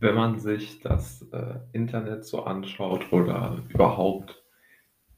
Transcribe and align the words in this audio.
Wenn 0.00 0.14
man 0.14 0.38
sich 0.38 0.80
das 0.80 1.22
äh, 1.30 1.58
Internet 1.72 2.24
so 2.24 2.44
anschaut 2.44 3.12
oder 3.12 3.62
überhaupt 3.68 4.42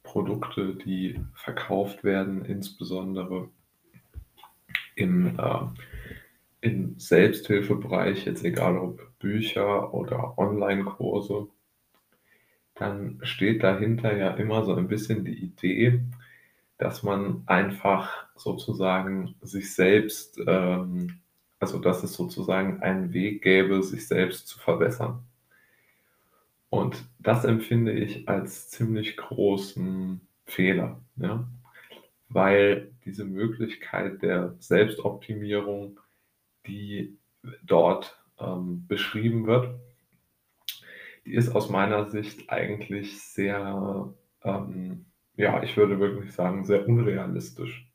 Produkte, 0.03 0.75
die 0.75 1.21
verkauft 1.35 2.03
werden, 2.03 2.45
insbesondere 2.45 3.49
im, 4.97 5.39
äh, 5.39 5.67
im 6.61 6.99
Selbsthilfebereich, 6.99 8.27
jetzt 8.27 8.45
egal 8.45 8.77
ob 8.77 9.19
Bücher 9.21 9.95
oder 9.95 10.37
Online-Kurse, 10.37 11.47
dann 12.75 13.21
steht 13.23 13.63
dahinter 13.63 14.17
ja 14.17 14.33
immer 14.33 14.65
so 14.65 14.75
ein 14.75 14.89
bisschen 14.89 15.25
die 15.25 15.45
Idee, 15.45 16.03
dass 16.79 17.05
man 17.05 17.45
einfach 17.47 18.27
sozusagen 18.35 19.37
sich 19.43 19.73
selbst, 19.73 20.41
ähm, 20.45 21.21
also 21.63 21.79
dass 21.79 22.03
es 22.03 22.15
sozusagen 22.15 22.83
einen 22.83 23.13
Weg 23.13 23.43
gäbe, 23.43 23.85
sich 23.85 24.09
selbst 24.09 24.49
zu 24.49 24.59
verbessern. 24.59 25.23
Und 26.71 27.05
das 27.21 27.45
empfinde 27.45 27.93
ich 27.93 28.29
als 28.29 28.69
ziemlich 28.69 29.17
großen 29.17 30.21
Fehler, 30.45 31.01
ja? 31.15 31.47
weil 32.29 32.91
diese 33.05 33.25
Möglichkeit 33.25 34.23
der 34.23 34.57
Selbstoptimierung, 34.59 36.01
die 36.67 37.17
dort 37.63 38.19
ähm, 38.41 38.85
beschrieben 38.89 39.47
wird, 39.47 39.79
die 41.25 41.35
ist 41.35 41.55
aus 41.55 41.71
meiner 41.71 42.11
Sicht 42.11 42.51
eigentlich 42.51 43.23
sehr, 43.23 44.13
ähm, 44.43 45.05
ja, 45.37 45.63
ich 45.63 45.77
würde 45.77 46.01
wirklich 46.01 46.33
sagen, 46.33 46.65
sehr 46.65 46.89
unrealistisch. 46.89 47.87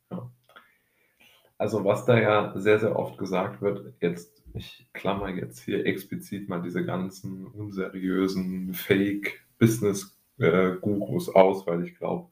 Also 1.58 1.84
was 1.84 2.06
da 2.06 2.18
ja 2.20 2.54
sehr, 2.56 2.80
sehr 2.80 2.98
oft 2.98 3.18
gesagt 3.18 3.62
wird, 3.62 3.94
jetzt, 4.00 4.42
ich 4.54 4.88
klammer 4.94 5.30
jetzt 5.30 5.60
hier 5.60 5.86
explizit 5.86 6.48
mal 6.50 6.62
diese 6.62 6.86
ganzen 6.86 7.48
unseriösen 7.48 8.74
Fake-Business-Gurus 8.76 11.30
aus, 11.30 11.66
weil 11.66 11.84
ich 11.84 11.96
glaube, 11.96 12.30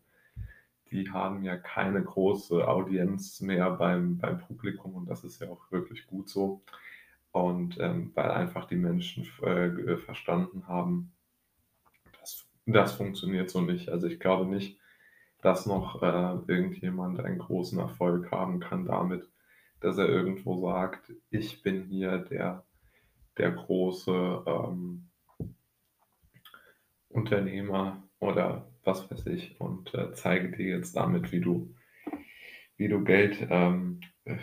die 0.91 1.09
haben 1.09 1.43
ja 1.43 1.57
keine 1.57 2.03
große 2.03 2.67
Audienz 2.67 3.41
mehr 3.41 3.71
beim, 3.71 4.19
beim 4.19 4.37
Publikum 4.39 4.93
und 4.93 5.09
das 5.09 5.23
ist 5.23 5.41
ja 5.41 5.49
auch 5.49 5.71
wirklich 5.71 6.05
gut 6.05 6.29
so. 6.29 6.61
Und 7.31 7.79
ähm, 7.79 8.11
weil 8.13 8.29
einfach 8.31 8.65
die 8.65 8.77
Menschen 8.77 9.27
äh, 9.41 9.97
verstanden 9.97 10.67
haben, 10.67 11.11
das, 12.21 12.45
das 12.65 12.93
funktioniert 12.93 13.49
so 13.49 13.61
nicht. 13.61 13.89
Also 13.89 14.07
ich 14.07 14.19
glaube 14.19 14.45
nicht, 14.45 14.77
dass 15.45 15.67
noch 15.67 16.01
äh, 16.01 16.51
irgendjemand 16.51 17.19
einen 17.19 17.37
großen 17.37 17.77
Erfolg 17.77 18.31
haben 18.31 18.59
kann 18.59 18.87
damit, 18.87 19.29
dass 19.79 19.99
er 19.99 20.09
irgendwo 20.09 20.57
sagt, 20.57 21.13
ich 21.29 21.61
bin 21.61 21.83
hier 21.83 22.17
der, 22.17 22.65
der 23.37 23.51
große 23.51 24.43
ähm, 24.47 25.05
Unternehmer 27.09 28.01
oder 28.17 28.67
was 28.83 29.11
weiß 29.11 29.27
ich 29.27 29.61
und 29.61 29.93
äh, 29.93 30.13
zeige 30.13 30.57
dir 30.57 30.77
jetzt 30.77 30.95
damit, 30.95 31.31
wie 31.31 31.41
du, 31.41 31.75
wie 32.77 32.87
du 32.87 33.03
Geld 33.03 33.45
ähm, 33.51 34.01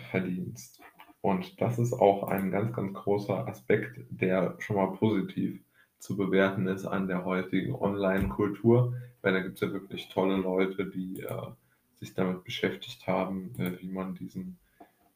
verdienst. 0.09 0.81
Und 1.19 1.59
das 1.59 1.79
ist 1.79 1.91
auch 1.91 2.29
ein 2.29 2.49
ganz, 2.49 2.73
ganz 2.73 2.93
großer 2.93 3.45
Aspekt, 3.45 3.99
der 4.09 4.55
schon 4.59 4.77
mal 4.77 4.93
positiv 4.93 5.61
zu 6.03 6.17
bewerten 6.17 6.67
ist 6.67 6.85
an 6.85 7.07
der 7.07 7.23
heutigen 7.23 7.73
Online-Kultur, 7.73 8.93
weil 9.21 9.31
da 9.31 9.39
gibt 9.39 9.55
es 9.55 9.61
ja 9.61 9.71
wirklich 9.71 10.09
tolle 10.09 10.35
Leute, 10.35 10.85
die 10.85 11.21
äh, 11.21 11.47
sich 11.95 12.13
damit 12.13 12.43
beschäftigt 12.43 13.07
haben, 13.07 13.55
äh, 13.57 13.79
wie 13.79 13.87
man 13.87 14.13
diesen 14.13 14.57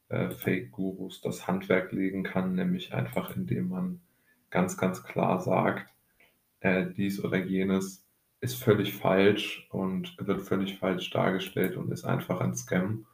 äh, 0.08 0.30
Fake-Gurus 0.30 1.20
das 1.20 1.46
Handwerk 1.46 1.92
legen 1.92 2.24
kann, 2.24 2.56
nämlich 2.56 2.94
einfach 2.94 3.36
indem 3.36 3.68
man 3.68 4.00
ganz, 4.50 4.78
ganz 4.78 5.04
klar 5.04 5.42
sagt, 5.42 5.90
äh, 6.62 6.86
dies 6.96 7.22
oder 7.22 7.38
jenes 7.38 8.06
ist 8.40 8.56
völlig 8.56 8.96
falsch 8.96 9.68
und 9.72 10.16
wird 10.26 10.42
völlig 10.42 10.78
falsch 10.78 11.10
dargestellt 11.10 11.76
und 11.76 11.92
ist 11.92 12.06
einfach 12.06 12.40
ein 12.40 12.56
Scam. 12.56 13.06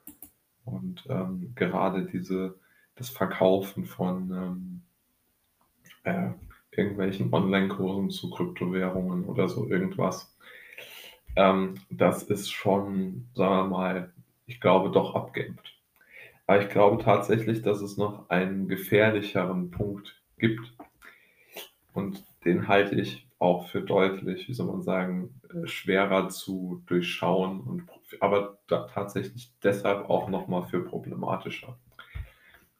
Und 0.64 1.06
ähm, 1.10 1.54
gerade 1.56 2.06
diese 2.06 2.54
das 2.94 3.10
Verkaufen 3.10 3.86
von 3.86 4.32
ähm, 4.32 4.82
äh, 6.04 6.34
irgendwelchen 6.78 7.34
Online-Kursen 7.34 8.10
zu 8.10 8.30
Kryptowährungen 8.30 9.26
oder 9.26 9.48
so 9.50 9.68
irgendwas. 9.68 10.36
Ähm, 11.36 11.76
das 11.90 12.24
ist 12.24 12.52
schon, 12.52 13.28
sagen 13.34 13.56
wir 13.56 13.78
mal, 13.78 14.14
ich 14.46 14.60
glaube, 14.60 14.92
doch 14.92 15.16
abgeämpft. 15.16 15.74
Aber 16.46 16.62
ich 16.62 16.70
glaube 16.70 17.02
tatsächlich, 17.04 17.62
dass 17.62 17.82
es 17.82 17.98
noch 17.98 18.30
einen 18.30 18.68
gefährlicheren 18.68 19.72
Punkt 19.72 20.22
gibt. 20.38 20.74
Und 21.94 22.24
den 22.44 22.68
halte 22.68 22.96
ich 22.96 23.28
auch 23.40 23.68
für 23.68 23.82
deutlich, 23.82 24.48
wie 24.48 24.54
soll 24.54 24.68
man 24.68 24.82
sagen, 24.82 25.42
äh, 25.50 25.68
schwerer 25.68 26.30
zu 26.30 26.82
durchschauen, 26.86 27.62
und, 27.62 27.84
aber 28.20 28.58
tatsächlich 28.68 29.52
deshalb 29.64 30.10
auch 30.10 30.30
nochmal 30.30 30.64
für 30.64 30.84
problematischer. 30.84 31.78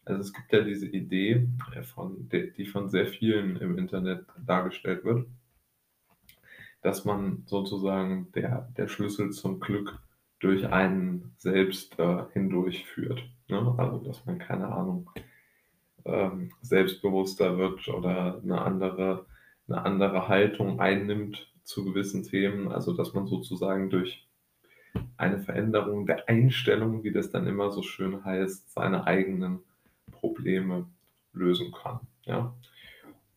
Also 0.06 0.22
es 0.22 0.34
gibt 0.34 0.52
ja 0.52 0.62
diese 0.62 0.88
Idee, 0.88 1.48
äh, 1.76 1.84
von, 1.84 2.30
die 2.30 2.66
von 2.66 2.90
sehr 2.90 3.08
vielen 3.08 3.58
im 3.58 3.78
Internet 3.78 4.26
dargestellt 4.46 5.04
wird, 5.06 5.28
dass 6.82 7.06
man 7.06 7.44
sozusagen 7.46 8.32
der, 8.34 8.70
der 8.78 8.88
Schlüssel 8.88 9.32
zum 9.32 9.60
Glück 9.60 10.00
durch 10.40 10.68
einen 10.68 11.34
selbst 11.38 11.98
äh, 12.00 12.24
hindurchführt. 12.34 13.24
Ne? 13.48 13.76
Also 13.78 14.00
dass 14.00 14.26
man, 14.26 14.40
keine 14.40 14.68
Ahnung, 14.68 15.10
ähm, 16.04 16.52
selbstbewusster 16.62 17.58
wird 17.58 17.88
oder 17.88 18.42
eine 18.44 18.62
andere, 18.62 19.26
eine 19.70 19.86
andere 19.86 20.28
Haltung 20.28 20.82
einnimmt 20.82 21.50
zu 21.64 21.86
gewissen 21.86 22.24
Themen. 22.24 22.74
Also 22.74 22.94
dass 22.94 23.14
man 23.14 23.26
sozusagen 23.26 23.90
durch 23.90 24.28
eine 25.16 25.40
Veränderung 25.40 26.06
der 26.06 26.28
Einstellung, 26.28 27.04
wie 27.06 27.14
das 27.14 27.32
dann 27.32 27.48
immer 27.48 27.72
so 27.72 27.82
schön 27.82 28.26
heißt, 28.26 28.74
seine 28.74 29.08
eigenen 29.08 29.62
Probleme 30.12 30.88
lösen 31.34 31.72
kann. 31.72 32.00
Ja? 32.24 32.54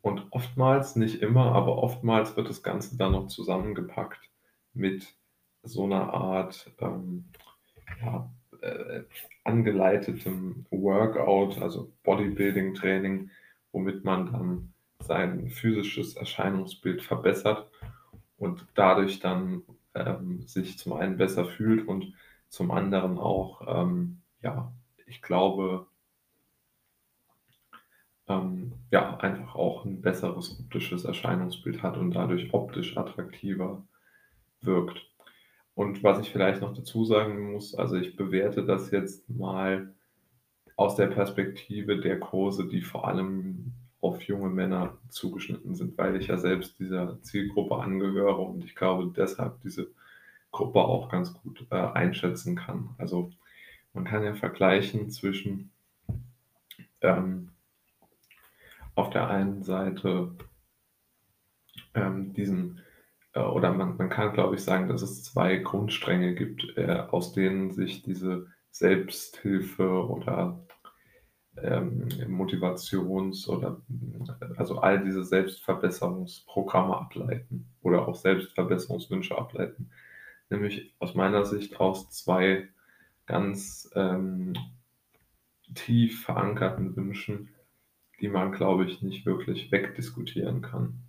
Und 0.02 0.26
oftmals, 0.30 0.96
nicht 0.96 1.22
immer, 1.22 1.52
aber 1.52 1.78
oftmals 1.82 2.36
wird 2.36 2.48
das 2.48 2.62
Ganze 2.62 2.96
dann 2.96 3.12
noch 3.12 3.26
zusammengepackt 3.26 4.30
mit 4.72 5.14
so 5.62 5.84
einer 5.84 6.12
Art 6.12 6.70
ähm, 6.78 7.24
ja, 8.00 8.30
äh, 8.60 9.02
angeleitetem 9.44 10.66
Workout, 10.70 11.60
also 11.60 11.92
Bodybuilding-Training, 12.04 13.30
womit 13.72 14.04
man 14.04 14.32
dann 14.32 14.74
sein 15.00 15.48
physisches 15.48 16.16
Erscheinungsbild 16.16 17.02
verbessert 17.02 17.70
und 18.38 18.66
dadurch 18.74 19.20
dann 19.20 19.62
ähm, 19.94 20.46
sich 20.46 20.78
zum 20.78 20.92
einen 20.94 21.16
besser 21.16 21.46
fühlt 21.46 21.86
und 21.86 22.14
zum 22.48 22.70
anderen 22.70 23.18
auch, 23.18 23.62
ähm, 23.66 24.20
ja, 24.42 24.72
ich 25.06 25.22
glaube, 25.22 25.86
ähm, 28.28 28.72
ja, 28.90 29.16
einfach 29.18 29.54
auch 29.54 29.84
ein 29.84 30.00
besseres 30.00 30.58
optisches 30.60 31.04
Erscheinungsbild 31.04 31.82
hat 31.82 31.96
und 31.96 32.12
dadurch 32.12 32.52
optisch 32.52 32.96
attraktiver 32.96 33.82
wirkt. 34.60 35.06
Und 35.74 36.02
was 36.02 36.20
ich 36.20 36.30
vielleicht 36.30 36.62
noch 36.62 36.74
dazu 36.74 37.04
sagen 37.04 37.52
muss, 37.52 37.74
also 37.74 37.96
ich 37.96 38.16
bewerte 38.16 38.64
das 38.64 38.90
jetzt 38.90 39.28
mal 39.28 39.92
aus 40.76 40.96
der 40.96 41.06
Perspektive 41.06 42.00
der 42.00 42.18
Kurse, 42.18 42.66
die 42.66 42.82
vor 42.82 43.06
allem 43.06 43.72
auf 44.00 44.22
junge 44.22 44.50
Männer 44.50 44.98
zugeschnitten 45.08 45.74
sind, 45.74 45.96
weil 45.98 46.16
ich 46.16 46.28
ja 46.28 46.38
selbst 46.38 46.78
dieser 46.78 47.20
Zielgruppe 47.22 47.76
angehöre 47.76 48.38
und 48.38 48.64
ich 48.64 48.74
glaube 48.74 49.12
deshalb 49.16 49.60
diese 49.62 49.88
Gruppe 50.52 50.80
auch 50.80 51.10
ganz 51.10 51.34
gut 51.34 51.66
äh, 51.70 51.76
einschätzen 51.76 52.56
kann. 52.56 52.90
Also 52.98 53.30
man 53.92 54.04
kann 54.04 54.22
ja 54.22 54.34
vergleichen 54.34 55.10
zwischen 55.10 55.70
ähm, 57.00 57.50
auf 58.96 59.10
der 59.10 59.28
einen 59.28 59.62
Seite 59.62 60.34
ähm, 61.94 62.32
diesen, 62.32 62.80
äh, 63.34 63.40
oder 63.40 63.72
man, 63.72 63.96
man 63.96 64.08
kann, 64.08 64.32
glaube 64.32 64.56
ich, 64.56 64.64
sagen, 64.64 64.88
dass 64.88 65.02
es 65.02 65.22
zwei 65.22 65.58
Grundstränge 65.58 66.34
gibt, 66.34 66.76
äh, 66.76 67.04
aus 67.10 67.32
denen 67.32 67.70
sich 67.70 68.02
diese 68.02 68.48
Selbsthilfe 68.70 70.06
oder 70.06 70.66
ähm, 71.62 72.08
Motivations- 72.28 73.48
oder 73.48 73.80
also 74.56 74.78
all 74.78 75.02
diese 75.04 75.24
Selbstverbesserungsprogramme 75.24 76.96
ableiten 76.96 77.68
oder 77.82 78.06
auch 78.08 78.14
Selbstverbesserungswünsche 78.14 79.36
ableiten. 79.38 79.90
Nämlich 80.50 80.94
aus 80.98 81.14
meiner 81.14 81.44
Sicht 81.44 81.80
aus 81.80 82.10
zwei 82.10 82.68
ganz 83.26 83.90
ähm, 83.94 84.54
tief 85.74 86.24
verankerten 86.24 86.94
Wünschen, 86.94 87.50
die 88.20 88.28
man, 88.28 88.52
glaube 88.52 88.84
ich, 88.86 89.02
nicht 89.02 89.26
wirklich 89.26 89.70
wegdiskutieren 89.70 90.62
kann. 90.62 91.00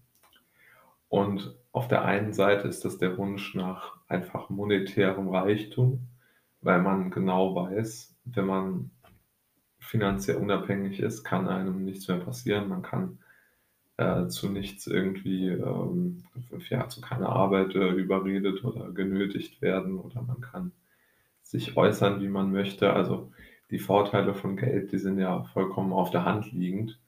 Und 1.09 1.55
auf 1.71 1.87
der 1.87 2.03
einen 2.03 2.33
Seite 2.33 2.67
ist 2.67 2.83
das 2.83 2.97
der 2.97 3.17
Wunsch 3.17 3.55
nach 3.55 3.97
einfach 4.07 4.49
monetärem 4.49 5.29
Reichtum, 5.29 6.07
weil 6.61 6.81
man 6.81 7.11
genau 7.11 7.55
weiß, 7.55 8.15
wenn 8.25 8.45
man 8.45 8.91
finanziell 9.79 10.37
unabhängig 10.37 10.99
ist, 10.99 11.23
kann 11.23 11.47
einem 11.47 11.85
nichts 11.85 12.07
mehr 12.07 12.17
passieren. 12.17 12.67
Man 12.67 12.81
kann 12.81 13.19
äh, 13.97 14.27
zu 14.27 14.49
nichts 14.49 14.87
irgendwie, 14.87 15.47
ähm, 15.47 16.23
ja, 16.69 16.89
zu 16.89 17.01
keiner 17.01 17.29
Arbeit 17.29 17.75
äh, 17.75 17.91
überredet 17.91 18.63
oder 18.63 18.91
genötigt 18.91 19.61
werden 19.61 19.97
oder 19.97 20.21
man 20.21 20.41
kann 20.41 20.71
sich 21.41 21.77
äußern, 21.77 22.21
wie 22.21 22.27
man 22.27 22.51
möchte. 22.51 22.91
Also 22.91 23.31
die 23.71 23.79
Vorteile 23.79 24.33
von 24.33 24.55
Geld, 24.55 24.91
die 24.91 24.97
sind 24.97 25.19
ja 25.19 25.43
vollkommen 25.53 25.93
auf 25.93 26.09
der 26.09 26.25
Hand 26.25 26.51
liegend. 26.51 26.99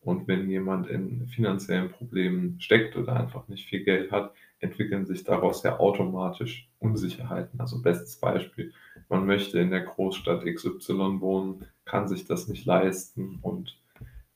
Und 0.00 0.26
wenn 0.26 0.50
jemand 0.50 0.88
in 0.88 1.28
finanziellen 1.28 1.90
Problemen 1.90 2.60
steckt 2.60 2.96
oder 2.96 3.14
einfach 3.14 3.46
nicht 3.48 3.68
viel 3.68 3.84
Geld 3.84 4.10
hat, 4.10 4.34
entwickeln 4.58 5.06
sich 5.06 5.24
daraus 5.24 5.62
ja 5.62 5.78
automatisch 5.78 6.68
Unsicherheiten. 6.80 7.60
Also 7.60 7.80
bestes 7.82 8.16
Beispiel, 8.16 8.72
man 9.08 9.26
möchte 9.26 9.58
in 9.60 9.70
der 9.70 9.82
Großstadt 9.82 10.44
XY 10.44 11.20
wohnen, 11.20 11.66
kann 11.84 12.08
sich 12.08 12.24
das 12.24 12.48
nicht 12.48 12.66
leisten 12.66 13.38
und 13.42 13.78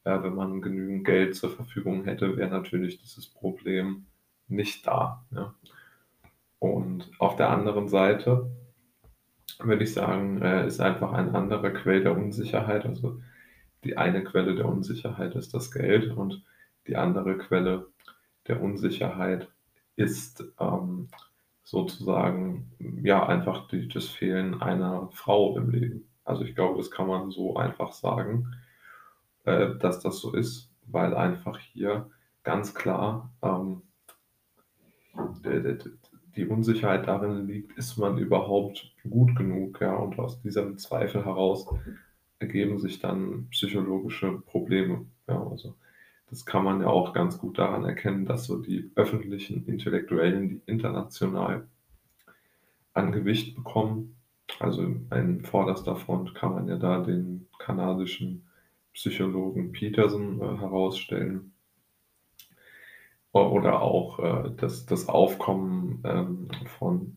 äh, 0.05 0.23
wenn 0.23 0.35
man 0.35 0.63
genügend 0.63 1.05
Geld 1.05 1.35
zur 1.35 1.51
Verfügung 1.51 2.05
hätte, 2.05 2.37
wäre 2.37 2.51
natürlich 2.51 2.99
dieses 3.01 3.27
Problem 3.27 4.07
nicht 4.49 4.87
da. 4.87 5.25
Ja. 5.33 5.55
Und 6.59 7.11
auf 7.19 7.37
der 7.37 7.51
anderen 7.51 7.89
Seite 7.89 8.51
würde 9.61 9.85
ich 9.85 9.95
sagen, 9.95 10.43
äh, 10.43 10.67
ist 10.67 10.81
einfach 10.81 11.13
ein 11.13 11.35
anderer 11.35 11.71
Quell 11.71 12.03
der 12.03 12.17
Unsicherheit. 12.17 12.87
Also 12.87 13.21
die 13.85 13.97
eine 13.97 14.25
Quelle 14.25 14.55
der 14.55 14.67
Unsicherheit 14.67 15.35
ist 15.35 15.55
das 15.55 15.71
Geld 15.71 16.17
und 16.17 16.43
die 16.87 16.97
andere 16.97 17.39
Quelle 17.39 17.89
der 18.49 18.63
Unsicherheit 18.63 19.49
ist 19.97 20.45
ähm, 20.61 21.09
sozusagen 21.63 22.71
ja 23.03 23.27
einfach 23.27 23.69
die, 23.69 23.89
das 23.89 24.07
Fehlen 24.09 24.61
einer 24.61 25.09
Frau 25.13 25.57
im 25.57 25.71
Leben. 25.71 26.09
Also 26.25 26.45
ich 26.45 26.55
glaube, 26.55 26.79
das 26.79 26.91
kann 26.91 27.09
man 27.09 27.31
so 27.31 27.57
einfach 27.57 27.93
sagen, 27.93 28.55
äh, 29.45 29.77
dass 29.77 30.01
das 30.01 30.19
so 30.21 30.33
ist, 30.33 30.71
weil 30.87 31.15
einfach 31.15 31.59
hier 31.59 32.11
ganz 32.43 32.75
klar 32.75 33.33
ähm, 33.43 33.83
die 36.37 36.47
Unsicherheit 36.47 37.07
darin 37.07 37.47
liegt, 37.47 37.77
ist 37.79 37.97
man 37.97 38.19
überhaupt 38.19 38.95
gut 39.09 39.35
genug, 39.37 39.81
ja, 39.81 39.95
und 39.95 40.19
aus 40.19 40.41
diesem 40.43 40.79
Zweifel 40.79 41.25
heraus 41.25 41.67
ergeben 42.39 42.79
sich 42.79 43.01
dann 43.01 43.49
psychologische 43.51 44.33
Probleme, 44.47 45.07
ja, 45.29 45.43
also 45.43 45.75
das 46.29 46.45
kann 46.45 46.65
man 46.65 46.81
ja 46.81 46.89
auch 46.89 47.13
ganz 47.13 47.39
gut 47.39 47.59
daran 47.59 47.85
erkennen, 47.85 48.25
dass 48.25 48.45
so 48.45 48.59
die 48.59 48.91
öffentlichen 48.97 49.65
Intellektuellen, 49.67 50.49
die 50.49 50.61
international 50.67 51.67
an 52.95 53.13
Gewicht 53.13 53.55
bekommen, 53.55 54.17
also 54.59 54.83
in 54.83 55.45
vorderster 55.45 55.97
Front 55.97 56.35
kann 56.35 56.53
man 56.53 56.69
ja 56.69 56.77
da 56.77 57.01
den 57.01 57.47
kanadischen 57.59 58.47
Psychologen 58.93 59.73
Peterson 59.73 60.41
äh, 60.41 60.59
herausstellen, 60.59 61.53
oder 63.37 63.83
auch 63.83 64.19
äh, 64.19 64.51
das, 64.57 64.87
das 64.87 65.09
Aufkommen 65.09 66.03
ähm, 66.05 66.49
von, 66.79 67.17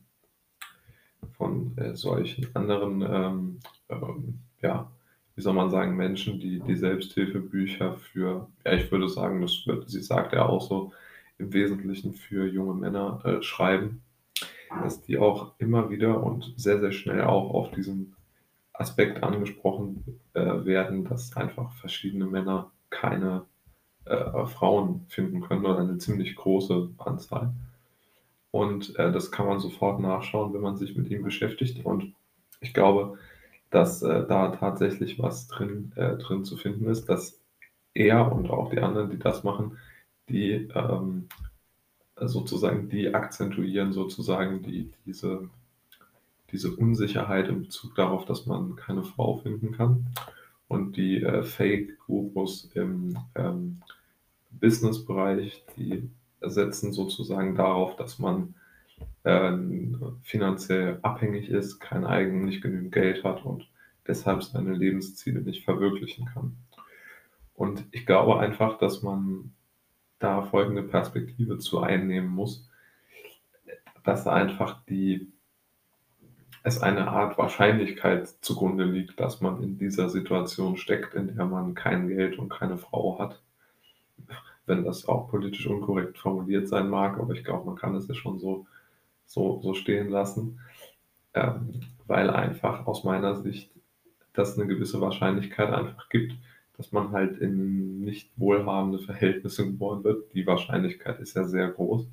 von 1.38 1.78
äh, 1.78 1.96
solchen 1.96 2.48
anderen, 2.56 3.02
ähm, 3.02 3.60
ähm, 3.90 4.40
ja, 4.62 4.92
wie 5.36 5.42
soll 5.42 5.54
man 5.54 5.70
sagen, 5.70 5.96
Menschen, 5.96 6.40
die 6.40 6.60
die 6.60 6.76
Selbsthilfebücher 6.76 7.96
für, 7.96 8.50
ja, 8.66 8.74
ich 8.74 8.92
würde 8.92 9.08
sagen, 9.08 9.42
das 9.42 9.66
wird, 9.66 9.90
sie 9.90 10.02
sagt 10.02 10.34
ja 10.34 10.46
auch 10.46 10.62
so, 10.62 10.92
im 11.38 11.54
Wesentlichen 11.54 12.14
für 12.14 12.46
junge 12.46 12.74
Männer 12.74 13.22
äh, 13.24 13.42
schreiben, 13.42 14.02
dass 14.84 15.02
die 15.02 15.18
auch 15.18 15.54
immer 15.58 15.90
wieder 15.90 16.22
und 16.22 16.54
sehr, 16.58 16.80
sehr 16.80 16.92
schnell 16.92 17.24
auch 17.24 17.54
auf 17.54 17.72
diesen 17.72 18.16
Aspekt 18.74 19.24
angesprochen 19.24 20.20
äh, 20.34 20.66
werden, 20.66 21.06
dass 21.06 21.36
einfach 21.36 21.72
verschiedene 21.74 22.26
Männer 22.26 22.72
keine 22.90 23.46
äh, 24.06 24.46
Frauen 24.46 25.06
finden 25.08 25.42
können 25.42 25.66
oder 25.66 25.80
eine 25.80 25.98
ziemlich 25.98 26.36
große 26.36 26.90
Anzahl. 26.98 27.54
Und 28.52 28.98
äh, 28.98 29.12
das 29.12 29.32
kann 29.32 29.46
man 29.46 29.60
sofort 29.60 30.00
nachschauen, 30.00 30.54
wenn 30.54 30.62
man 30.62 30.78
sich 30.78 30.96
mit 30.96 31.10
ihm 31.10 31.24
beschäftigt. 31.24 31.86
Und 31.86 32.14
ich 32.62 32.74
glaube, 32.74 33.18
dass 33.70 34.02
äh, 34.02 34.26
da 34.28 34.50
tatsächlich 34.50 35.20
was 35.20 35.48
drin, 35.48 35.92
äh, 35.96 36.18
drin 36.18 36.44
zu 36.44 36.58
finden 36.58 36.86
ist, 36.86 37.08
dass 37.10 37.40
er 37.94 38.32
und 38.32 38.50
auch 38.50 38.72
die 38.72 38.80
anderen, 38.80 39.12
die 39.12 39.20
das 39.20 39.44
machen, 39.44 39.78
die 40.30 40.70
ähm, 40.74 41.28
sozusagen, 42.16 42.90
die 42.90 43.14
akzentuieren 43.14 43.94
sozusagen 43.94 44.64
die, 44.64 44.92
diese, 45.06 45.50
diese 46.52 46.76
Unsicherheit 46.76 47.48
in 47.48 47.62
Bezug 47.62 47.96
darauf, 47.96 48.26
dass 48.26 48.46
man 48.46 48.76
keine 48.76 49.04
Frau 49.04 49.38
finden 49.38 49.72
kann. 49.72 50.08
Und 50.70 50.96
die 50.96 51.22
äh, 51.22 51.44
Fake-Gurus 51.44 52.72
im 52.76 53.18
ähm, 53.36 53.82
Business-Bereich, 54.52 55.66
die 55.76 56.10
setzen 56.40 56.94
sozusagen 56.94 57.56
darauf, 57.56 57.98
dass 57.98 58.20
man 58.20 58.54
äh, 59.24 59.58
finanziell 60.24 61.00
abhängig 61.02 61.50
ist, 61.50 61.80
kein 61.80 62.06
eigen, 62.06 62.46
nicht 62.46 62.62
genügend 62.62 62.94
Geld 62.94 63.24
hat 63.24 63.44
und 63.44 63.68
deshalb 64.08 64.44
seine 64.44 64.74
Lebensziele 64.74 65.42
nicht 65.42 65.66
verwirklichen 65.66 66.26
kann. 66.26 66.56
Und 67.54 67.84
ich 67.92 68.06
glaube 68.06 68.40
einfach, 68.40 68.78
dass 68.78 69.02
man 69.02 69.54
da 70.20 70.44
folgende 70.44 70.84
Perspektive 70.84 71.58
zu 71.58 71.82
einnehmen 71.82 72.30
muss, 72.30 72.70
dass 74.04 74.28
einfach 74.28 74.86
die, 74.86 75.32
es 76.70 76.82
eine 76.82 77.10
Art 77.10 77.38
Wahrscheinlichkeit 77.38 78.28
zugrunde 78.42 78.86
liegt, 78.86 79.20
dass 79.20 79.42
man 79.42 79.62
in 79.62 79.78
dieser 79.78 80.10
Situation 80.10 80.78
steckt, 80.78 81.14
in 81.14 81.36
der 81.36 81.46
man 81.46 81.76
kein 81.76 82.08
Geld 82.08 82.40
und 82.40 82.50
keine 82.50 82.78
Frau 82.78 83.20
hat 83.20 83.42
wenn 84.70 84.86
das 84.86 85.08
auch 85.08 85.30
politisch 85.30 85.68
unkorrekt 85.68 86.18
formuliert 86.18 86.70
sein 86.70 86.90
mag, 86.90 87.20
aber 87.20 87.34
ich 87.34 87.44
glaube, 87.44 87.66
man 87.66 87.76
kann 87.76 87.96
es 87.96 88.08
ja 88.08 88.14
schon 88.14 88.40
so, 88.40 88.68
so, 89.26 89.60
so 89.62 89.74
stehen 89.74 90.10
lassen, 90.10 90.60
ähm, 91.34 91.82
weil 92.08 92.30
einfach 92.30 92.86
aus 92.86 93.04
meiner 93.04 93.36
Sicht 93.36 93.72
das 94.34 94.58
eine 94.58 94.68
gewisse 94.68 95.02
Wahrscheinlichkeit 95.02 95.74
einfach 95.74 96.08
gibt, 96.10 96.36
dass 96.78 96.92
man 96.92 97.12
halt 97.12 97.40
in 97.40 98.02
nicht 98.02 98.30
wohlhabende 98.38 99.00
Verhältnisse 99.00 99.66
geboren 99.66 100.04
wird. 100.04 100.34
Die 100.34 100.48
Wahrscheinlichkeit 100.48 101.20
ist 101.20 101.36
ja 101.36 101.44
sehr 101.44 101.70
groß. 101.70 102.08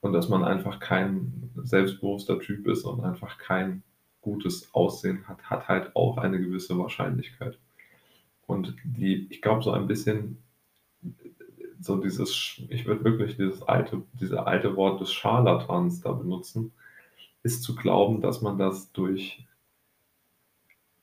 Und 0.00 0.12
dass 0.12 0.28
man 0.28 0.44
einfach 0.44 0.78
kein 0.78 1.50
selbstbewusster 1.56 2.38
Typ 2.38 2.68
ist 2.68 2.84
und 2.84 3.02
einfach 3.02 3.38
kein 3.38 3.82
gutes 4.20 4.72
Aussehen 4.74 5.26
hat, 5.26 5.42
hat 5.50 5.68
halt 5.68 5.96
auch 5.96 6.18
eine 6.18 6.38
gewisse 6.38 6.78
Wahrscheinlichkeit. 6.78 7.58
Und 8.46 8.76
die, 8.84 9.26
ich 9.30 9.42
glaube, 9.42 9.62
so 9.62 9.72
ein 9.72 9.86
bisschen 9.86 10.38
so 11.80 11.96
dieses, 11.96 12.60
ich 12.68 12.86
würde 12.86 13.04
wirklich 13.04 13.36
dieses 13.36 13.62
alte, 13.62 14.02
diese 14.14 14.46
alte 14.46 14.76
Wort 14.76 15.00
des 15.00 15.12
Scharlatans 15.12 16.00
da 16.00 16.12
benutzen, 16.12 16.72
ist 17.42 17.62
zu 17.62 17.74
glauben, 17.76 18.20
dass 18.20 18.42
man 18.42 18.58
das 18.58 18.92
durch 18.92 19.46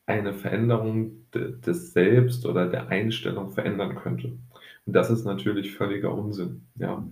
eine 0.06 0.34
Veränderung 0.34 1.26
des 1.34 1.94
Selbst 1.94 2.46
oder 2.46 2.68
der 2.68 2.90
Einstellung 2.90 3.52
verändern 3.52 3.96
könnte. 3.96 4.38
Und 4.86 4.94
das 4.94 5.10
ist 5.10 5.26
natürlich 5.26 5.76
völliger 5.76 6.14
Unsinn, 6.14 6.68
ja. 6.76 7.04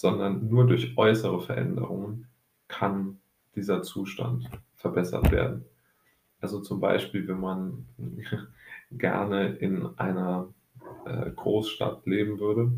Sondern 0.00 0.48
nur 0.48 0.66
durch 0.66 0.96
äußere 0.96 1.42
Veränderungen 1.42 2.26
kann 2.68 3.18
dieser 3.54 3.82
Zustand 3.82 4.48
verbessert 4.74 5.30
werden. 5.30 5.66
Also 6.40 6.60
zum 6.60 6.80
Beispiel, 6.80 7.28
wenn 7.28 7.40
man 7.40 7.86
gerne 8.90 9.56
in 9.56 9.86
einer 9.98 10.48
äh, 11.04 11.30
Großstadt 11.30 12.06
leben 12.06 12.40
würde, 12.40 12.72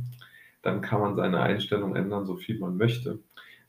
dann 0.62 0.80
kann 0.80 1.00
man 1.00 1.14
seine 1.14 1.40
Einstellung 1.40 1.94
ändern, 1.94 2.26
so 2.26 2.34
viel 2.34 2.58
man 2.58 2.76
möchte. 2.76 3.20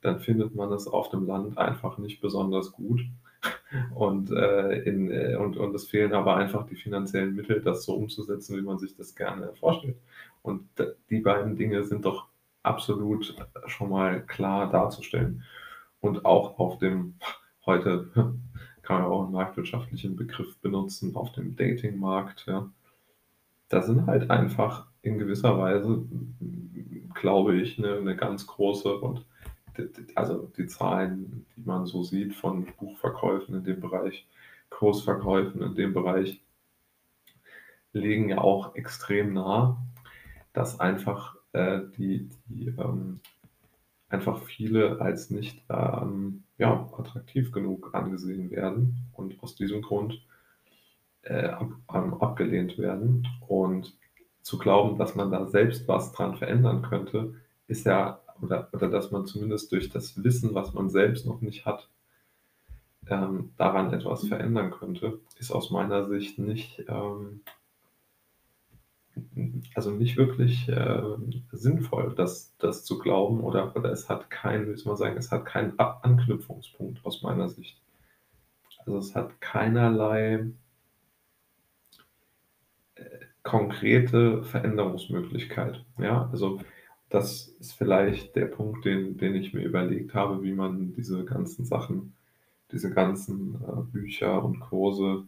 Dann 0.01 0.19
findet 0.19 0.55
man 0.55 0.71
es 0.71 0.87
auf 0.87 1.11
dem 1.11 1.27
Land 1.27 1.59
einfach 1.59 1.99
nicht 1.99 2.21
besonders 2.21 2.71
gut. 2.71 3.01
Und, 3.93 4.31
äh, 4.31 4.79
in, 4.81 5.11
äh, 5.11 5.35
und, 5.35 5.57
und 5.57 5.75
es 5.75 5.87
fehlen 5.87 6.13
aber 6.13 6.37
einfach 6.37 6.65
die 6.65 6.75
finanziellen 6.75 7.35
Mittel, 7.35 7.61
das 7.61 7.83
so 7.83 7.93
umzusetzen, 7.93 8.57
wie 8.57 8.61
man 8.61 8.79
sich 8.79 8.95
das 8.95 9.15
gerne 9.15 9.51
vorstellt. 9.59 9.97
Und 10.41 10.69
die 11.09 11.19
beiden 11.19 11.55
Dinge 11.55 11.83
sind 11.83 12.05
doch 12.05 12.27
absolut 12.63 13.35
schon 13.67 13.89
mal 13.89 14.25
klar 14.25 14.69
darzustellen. 14.69 15.43
Und 16.01 16.25
auch 16.25 16.59
auf 16.59 16.79
dem, 16.79 17.15
heute 17.65 18.09
kann 18.81 19.01
man 19.01 19.11
auch 19.11 19.23
einen 19.23 19.31
marktwirtschaftlichen 19.31 20.15
Begriff 20.15 20.57
benutzen, 20.59 21.15
auf 21.15 21.31
dem 21.31 21.55
Datingmarkt, 21.55 22.45
ja, 22.47 22.69
da 23.69 23.81
sind 23.81 24.05
halt 24.05 24.29
einfach 24.29 24.87
in 25.01 25.17
gewisser 25.17 25.57
Weise, 25.57 26.05
glaube 27.15 27.55
ich, 27.55 27.77
eine, 27.77 27.97
eine 27.97 28.15
ganz 28.15 28.45
große 28.45 28.97
und 28.97 29.25
also 30.15 30.51
die 30.57 30.67
Zahlen, 30.67 31.45
die 31.55 31.61
man 31.61 31.85
so 31.85 32.03
sieht 32.03 32.35
von 32.35 32.67
Buchverkäufen 32.77 33.55
in 33.55 33.63
dem 33.63 33.79
Bereich, 33.79 34.27
Kursverkäufen 34.69 35.61
in 35.61 35.75
dem 35.75 35.93
Bereich, 35.93 36.41
legen 37.91 38.29
ja 38.29 38.39
auch 38.39 38.75
extrem 38.75 39.33
nah, 39.33 39.83
dass 40.53 40.79
einfach 40.79 41.32
äh, 41.53 41.81
die, 41.97 42.29
die 42.47 42.67
ähm, 42.67 43.19
einfach 44.09 44.43
viele 44.43 45.01
als 45.01 45.29
nicht 45.31 45.63
ähm, 45.69 46.43
ja, 46.57 46.89
attraktiv 46.97 47.51
genug 47.51 47.93
angesehen 47.93 48.51
werden 48.51 48.97
und 49.13 49.41
aus 49.41 49.55
diesem 49.55 49.81
Grund 49.81 50.21
äh, 51.23 51.47
ab, 51.47 51.71
abgelehnt 51.87 52.77
werden. 52.77 53.27
Und 53.47 53.97
zu 54.41 54.57
glauben, 54.57 54.97
dass 54.97 55.15
man 55.15 55.31
da 55.31 55.47
selbst 55.47 55.87
was 55.87 56.11
dran 56.11 56.35
verändern 56.35 56.81
könnte, 56.83 57.35
ist 57.67 57.85
ja, 57.85 58.19
oder, 58.41 58.67
oder 58.73 58.89
dass 58.89 59.11
man 59.11 59.25
zumindest 59.25 59.71
durch 59.71 59.89
das 59.89 60.21
Wissen, 60.23 60.53
was 60.53 60.73
man 60.73 60.89
selbst 60.89 61.25
noch 61.25 61.41
nicht 61.41 61.65
hat, 61.65 61.89
ähm, 63.09 63.53
daran 63.57 63.93
etwas 63.93 64.27
verändern 64.27 64.71
könnte, 64.71 65.19
ist 65.39 65.51
aus 65.51 65.71
meiner 65.71 66.05
Sicht 66.05 66.39
nicht, 66.39 66.83
ähm, 66.87 67.41
also 69.75 69.91
nicht 69.91 70.17
wirklich 70.17 70.67
äh, 70.69 71.01
sinnvoll, 71.51 72.13
das, 72.15 72.55
das 72.57 72.83
zu 72.83 72.97
glauben 72.99 73.41
oder, 73.41 73.75
oder 73.75 73.91
es 73.91 74.09
hat 74.09 74.29
keinen, 74.29 74.67
wie 74.67 74.75
soll 74.75 74.91
man 74.91 74.97
sagen, 74.97 75.17
es 75.17 75.31
hat 75.31 75.45
keinen 75.45 75.77
Anknüpfungspunkt 75.77 77.05
aus 77.05 77.21
meiner 77.21 77.49
Sicht. 77.49 77.79
Also 78.79 78.97
es 78.97 79.15
hat 79.15 79.39
keinerlei 79.39 80.47
äh, 82.95 83.03
konkrete 83.43 84.43
Veränderungsmöglichkeit. 84.43 85.83
Ja, 85.99 86.29
also 86.31 86.59
das 87.09 87.49
ist 87.59 87.73
vielleicht 87.73 88.35
der 88.35 88.47
Punkt, 88.47 88.85
den, 88.85 89.17
den 89.17 89.35
ich 89.35 89.53
mir 89.53 89.63
überlegt 89.63 90.15
habe, 90.15 90.41
wie 90.43 90.53
man 90.53 90.93
diese 90.93 91.23
ganzen 91.23 91.65
Sachen, 91.65 92.15
diese 92.71 92.89
ganzen 92.89 93.55
äh, 93.55 93.81
Bücher 93.91 94.43
und 94.43 94.59
Kurse 94.59 95.27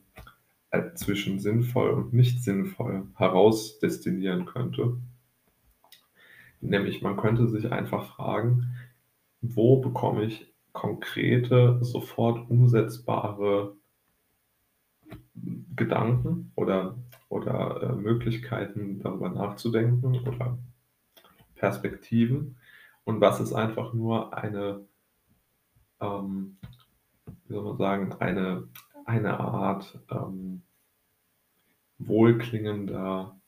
zwischen 0.96 1.40
sinnvoll 1.40 1.90
und 1.92 2.14
nicht 2.14 2.44
sinnvoll 2.44 3.08
herausdestillieren 3.16 4.46
könnte. 4.46 4.98
Nämlich 6.62 7.02
man 7.02 7.18
könnte 7.18 7.48
sich 7.48 7.72
einfach 7.72 8.16
fragen, 8.16 8.76
wo 9.42 9.82
bekomme 9.82 10.24
ich 10.24 10.54
konkrete, 10.72 11.80
sofort 11.82 12.50
umsetzbare 12.50 13.76
Gedanken 15.76 16.52
oder, 16.56 16.98
oder 17.30 17.84
äh, 17.84 17.96
Möglichkeiten 17.96 19.00
darüber 19.00 19.30
nachzudenken 19.30 20.16
oder 20.28 20.58
Perspektiven 21.56 22.58
und 23.06 23.22
was 23.22 23.40
ist 23.40 23.54
einfach 23.54 23.94
nur 23.94 24.36
eine, 24.36 24.86
ähm, 26.02 26.58
wie 27.48 27.54
soll 27.54 27.64
man 27.64 27.78
sagen, 27.78 28.14
eine, 28.20 28.68
eine 29.06 29.40
Art 29.40 30.00
ähm, 30.12 30.64
wohlklingender 31.98 33.40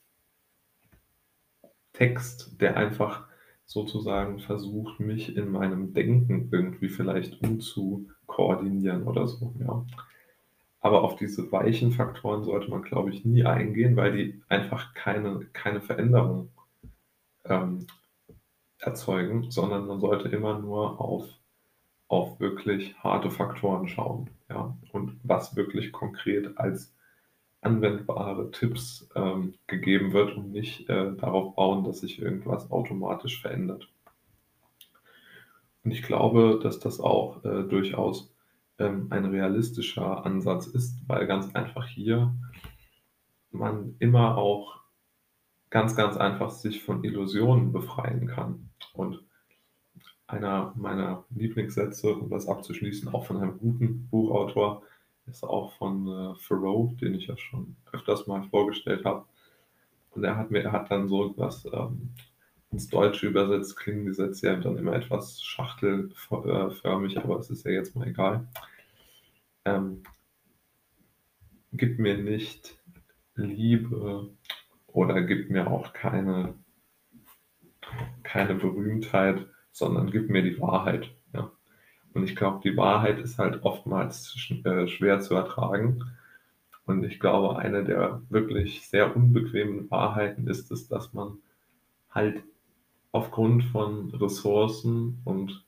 Text, 1.93 2.61
der 2.61 2.77
einfach 2.77 3.27
sozusagen 3.65 4.39
versucht, 4.39 4.99
mich 4.99 5.35
in 5.35 5.51
meinem 5.51 5.93
Denken 5.93 6.49
irgendwie 6.51 6.89
vielleicht 6.89 7.41
umzukoordinieren 7.41 9.03
oder 9.03 9.27
so, 9.27 9.53
ja. 9.59 9.85
Aber 10.79 11.03
auf 11.03 11.15
diese 11.15 11.51
weichen 11.51 11.91
Faktoren 11.91 12.43
sollte 12.43 12.69
man, 12.69 12.83
glaube 12.83 13.09
ich, 13.09 13.25
nie 13.25 13.43
eingehen, 13.43 13.95
weil 13.95 14.15
die 14.15 14.41
einfach 14.47 14.93
keine, 14.93 15.39
keine 15.51 15.81
Veränderung 15.81 16.49
ähm, 17.45 17.87
erzeugen, 18.79 19.51
sondern 19.51 19.87
man 19.87 19.99
sollte 19.99 20.29
immer 20.29 20.59
nur 20.59 21.01
auf, 21.01 21.27
auf 22.07 22.39
wirklich 22.39 22.97
harte 22.99 23.31
Faktoren 23.31 23.87
schauen, 23.87 24.29
ja, 24.49 24.77
und 24.91 25.19
was 25.23 25.55
wirklich 25.55 25.91
konkret 25.91 26.57
als 26.57 26.93
anwendbare 27.61 28.51
Tipps 28.51 29.09
ähm, 29.15 29.55
gegeben 29.67 30.13
wird 30.13 30.35
und 30.37 30.51
nicht 30.51 30.89
äh, 30.89 31.15
darauf 31.15 31.55
bauen, 31.55 31.83
dass 31.83 31.99
sich 31.99 32.21
irgendwas 32.21 32.71
automatisch 32.71 33.41
verändert. 33.41 33.89
Und 35.83 35.91
ich 35.91 36.03
glaube, 36.03 36.59
dass 36.61 36.79
das 36.79 36.99
auch 36.99 37.43
äh, 37.43 37.63
durchaus 37.63 38.33
ähm, 38.79 39.07
ein 39.09 39.25
realistischer 39.25 40.25
Ansatz 40.25 40.67
ist, 40.67 40.97
weil 41.07 41.27
ganz 41.27 41.53
einfach 41.55 41.87
hier 41.87 42.33
man 43.51 43.95
immer 43.99 44.37
auch 44.37 44.81
ganz, 45.69 45.95
ganz 45.95 46.17
einfach 46.17 46.51
sich 46.51 46.83
von 46.83 47.03
Illusionen 47.03 47.71
befreien 47.71 48.27
kann. 48.27 48.69
Und 48.93 49.23
einer 50.27 50.73
meiner 50.75 51.23
Lieblingssätze, 51.29 52.13
um 52.13 52.29
das 52.29 52.47
abzuschließen, 52.47 53.07
auch 53.13 53.25
von 53.25 53.37
einem 53.37 53.57
guten 53.57 54.07
Buchautor, 54.09 54.83
ist 55.25 55.43
auch 55.43 55.73
von 55.73 56.07
äh, 56.07 56.33
Thoreau, 56.45 56.95
den 57.01 57.15
ich 57.15 57.27
ja 57.27 57.37
schon 57.37 57.75
öfters 57.91 58.27
mal 58.27 58.43
vorgestellt 58.43 59.05
habe. 59.05 59.25
Und 60.11 60.23
er 60.23 60.37
hat 60.37 60.51
mir, 60.51 60.63
er 60.63 60.71
hat 60.71 60.91
dann 60.91 61.07
so 61.07 61.31
etwas 61.31 61.65
ähm, 61.71 62.11
ins 62.71 62.89
Deutsche 62.89 63.27
übersetzt, 63.27 63.77
klingen 63.77 64.05
die 64.05 64.13
Sätze 64.13 64.47
ja 64.47 64.55
dann 64.55 64.77
immer 64.77 64.93
etwas 64.93 65.41
schachtelförmig, 65.41 67.17
aber 67.17 67.39
es 67.39 67.49
ist 67.49 67.65
ja 67.65 67.71
jetzt 67.71 67.95
mal 67.95 68.07
egal. 68.07 68.47
Ähm, 69.65 70.03
gib 71.71 71.99
mir 71.99 72.17
nicht 72.17 72.77
Liebe 73.35 74.29
oder 74.87 75.21
gib 75.21 75.49
mir 75.49 75.69
auch 75.69 75.93
keine, 75.93 76.55
keine 78.23 78.55
Berühmtheit, 78.55 79.45
sondern 79.77 80.11
gib 80.11 80.29
mir 80.29 80.43
die 80.43 80.59
Wahrheit. 80.59 81.11
Und 82.17 82.23
ich 82.23 82.35
glaube, 82.35 82.61
die 82.63 82.75
Wahrheit 82.75 83.19
ist 83.19 83.37
halt 83.37 83.61
oftmals 83.61 84.35
äh, 84.63 84.87
schwer 84.87 85.19
zu 85.19 85.35
ertragen. 85.35 86.03
Und 86.87 87.03
ich 87.03 87.19
glaube, 87.19 87.59
eine 87.59 87.83
der 87.83 88.23
wirklich 88.29 88.87
sehr 88.87 89.15
unbequemen 89.15 89.91
Wahrheiten 89.91 90.47
ist 90.47 90.71
es, 90.71 90.87
dass 90.87 91.13
man 91.13 91.37
halt 92.09 92.41
aufgrund 93.11 93.65
von 93.65 94.09
Ressourcen 94.15 95.21
und 95.25 95.63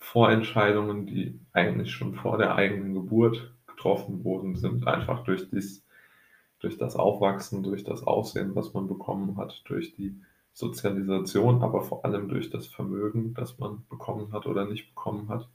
Vorentscheidungen, 0.00 1.06
die 1.06 1.40
eigentlich 1.54 1.92
schon 1.92 2.14
vor 2.14 2.36
der 2.36 2.56
eigenen 2.56 2.92
Geburt 2.92 3.54
getroffen 3.66 4.24
worden 4.24 4.56
sind, 4.56 4.86
einfach 4.86 5.24
durch, 5.24 5.48
dies, 5.48 5.82
durch 6.58 6.76
das 6.76 6.94
Aufwachsen, 6.94 7.62
durch 7.62 7.84
das 7.84 8.02
Aussehen, 8.02 8.54
was 8.54 8.74
man 8.74 8.86
bekommen 8.86 9.38
hat, 9.38 9.62
durch 9.64 9.94
die 9.94 10.14
Sozialisation, 10.52 11.62
aber 11.62 11.82
vor 11.82 12.04
allem 12.04 12.28
durch 12.28 12.50
das 12.50 12.66
Vermögen, 12.66 13.34
das 13.34 13.58
man 13.58 13.84
bekommen 13.88 14.32
hat 14.32 14.46
oder 14.46 14.66
nicht 14.66 14.94
bekommen 14.94 15.28
hat. 15.28 15.48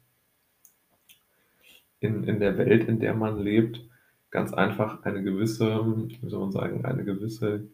In, 2.00 2.24
in 2.24 2.40
der 2.40 2.58
Welt, 2.58 2.88
in 2.88 3.00
der 3.00 3.14
man 3.16 3.40
lebt, 3.40 3.88
ganz 4.30 4.54
einfach 4.54 5.04
eine 5.04 5.24
gewisse, 5.24 6.08
wie 6.22 6.30
soll 6.30 6.42
man 6.42 6.52
sagen, 6.52 6.86
eine 6.86 7.04
gewisse 7.04 7.68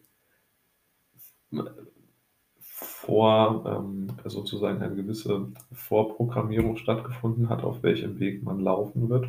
vor, 3.04 3.64
ähm, 3.66 4.08
sozusagen 4.24 4.82
eine 4.82 4.96
gewisse 4.96 5.52
Vorprogrammierung 5.72 6.76
stattgefunden 6.76 7.48
hat, 7.48 7.62
auf 7.62 7.82
welchem 7.82 8.18
Weg 8.18 8.42
man 8.42 8.60
laufen 8.60 9.08
wird. 9.08 9.28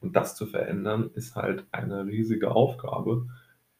Und 0.00 0.16
das 0.16 0.34
zu 0.34 0.46
verändern, 0.46 1.10
ist 1.14 1.36
halt 1.36 1.64
eine 1.72 2.06
riesige 2.06 2.52
Aufgabe. 2.52 3.26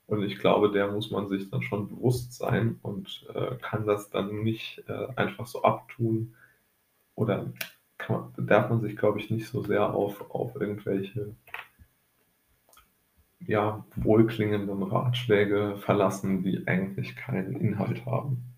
Und 0.06 0.22
ich 0.22 0.38
glaube, 0.38 0.70
der 0.70 0.90
muss 0.92 1.10
man 1.10 1.28
sich 1.28 1.50
dann 1.50 1.62
schon 1.62 1.88
bewusst 1.88 2.34
sein 2.34 2.78
und 2.82 3.26
äh, 3.34 3.56
kann 3.56 3.86
das 3.86 4.08
dann 4.10 4.42
nicht 4.44 4.84
äh, 4.88 5.08
einfach 5.16 5.46
so 5.46 5.62
abtun 5.62 6.34
oder 7.16 7.52
man, 8.08 8.32
darf 8.36 8.70
man 8.70 8.80
sich, 8.80 8.96
glaube 8.96 9.18
ich, 9.18 9.30
nicht 9.30 9.48
so 9.48 9.62
sehr 9.62 9.92
auf, 9.92 10.30
auf 10.30 10.54
irgendwelche 10.60 11.34
ja, 13.40 13.84
wohlklingenden 13.96 14.82
Ratschläge 14.82 15.76
verlassen, 15.78 16.42
die 16.42 16.66
eigentlich 16.66 17.16
keinen 17.16 17.56
Inhalt 17.56 18.06
haben. 18.06 18.55